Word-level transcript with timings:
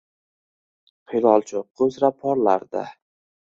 Hilol 1.13 1.47
choʻqqi 1.53 1.87
uzra 1.91 2.13
porlardi 2.25 2.87